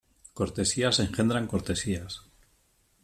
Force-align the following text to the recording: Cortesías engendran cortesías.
Cortesías 0.39 0.97
engendran 1.05 1.45
cortesías. 1.51 2.11